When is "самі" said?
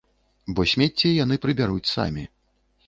1.95-2.29